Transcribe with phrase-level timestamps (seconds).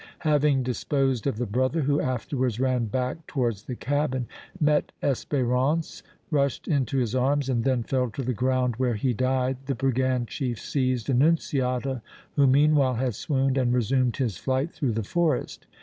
[0.25, 4.25] Having disposed of the brother, who afterwards ran back towards the cabin,
[4.59, 9.57] met Espérance, rushed into his arms and then fell to the ground where he died,
[9.67, 12.01] the brigand chief seized Annunziata,
[12.35, 15.67] who meanwhile had swooned, and resumed his flight through the forest.